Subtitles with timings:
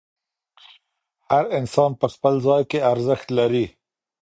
[1.29, 3.65] هر انسان په خپل ځای کې ارزښت لري.